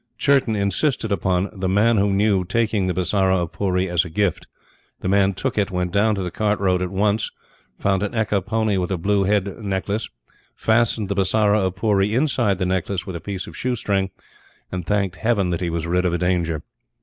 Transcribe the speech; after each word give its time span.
Churton 0.17 0.55
insisted 0.55 1.11
upon 1.11 1.51
The 1.53 1.69
Man 1.69 1.97
who 1.97 2.11
Knew 2.11 2.43
taking 2.43 2.87
the 2.87 2.93
Bisara 2.95 3.35
of 3.35 3.51
Pooree 3.51 3.87
as 3.87 4.03
a 4.03 4.09
gift. 4.09 4.47
The 5.01 5.07
Man 5.07 5.35
took 5.35 5.59
it, 5.59 5.69
went 5.69 5.91
down 5.91 6.15
to 6.15 6.23
the 6.23 6.31
Cart 6.31 6.59
Road 6.59 6.81
at 6.81 6.89
once, 6.89 7.29
found 7.77 8.01
an 8.01 8.13
ekka 8.13 8.43
pony 8.43 8.77
with 8.77 8.89
a 8.89 8.97
blue 8.97 9.25
head 9.25 9.59
necklace, 9.59 10.09
fastened 10.55 11.07
the 11.07 11.13
Bisara 11.15 11.59
of 11.59 11.75
Pooree 11.75 12.15
inside 12.15 12.57
the 12.57 12.65
necklace 12.65 13.05
with 13.05 13.15
a 13.15 13.21
piece 13.21 13.45
of 13.45 13.55
shoe 13.55 13.75
string 13.75 14.09
and 14.71 14.87
thanked 14.87 15.17
Heaven 15.17 15.51
that 15.51 15.61
he 15.61 15.69
was 15.69 15.85
rid 15.85 16.03
of 16.03 16.15
a 16.15 16.17
danger. 16.17 16.63